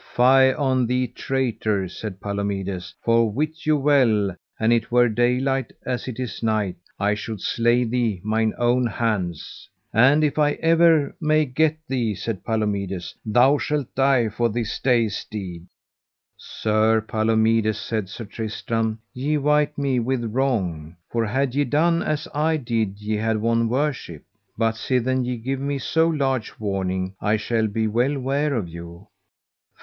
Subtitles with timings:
[0.15, 6.07] Fie on thee traitor, said Palomides, for wit you well an it were daylight as
[6.07, 9.69] it is night I should slay thee, mine own hands.
[9.93, 15.23] And if ever I may get thee, said Palomides, thou shalt die for this day's
[15.29, 15.67] deed.
[16.35, 22.27] Sir Palomides, said Sir Tristram, ye wite me with wrong, for had ye done as
[22.33, 24.23] I did ye had won worship.
[24.57, 29.07] But sithen ye give me so large warning I shall be well ware of you.